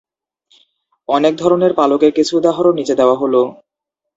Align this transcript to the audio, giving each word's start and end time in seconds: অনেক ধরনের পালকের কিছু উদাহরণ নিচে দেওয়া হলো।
অনেক 1.09 1.33
ধরনের 1.35 1.71
পালকের 1.73 2.11
কিছু 2.17 2.33
উদাহরণ 2.37 2.73
নিচে 2.79 2.93
দেওয়া 2.95 3.15
হলো। 3.15 3.41